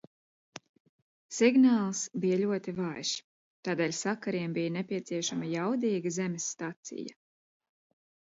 Signāls 1.39 1.99
bija 2.23 2.39
ļoti 2.43 2.71
vājš, 2.77 3.11
tādēļ 3.69 3.93
sakariem 3.99 4.55
bija 4.55 4.73
nepieciešama 4.77 5.49
jaudīga 5.51 6.13
zemes 6.19 6.49
stacija. 6.57 7.15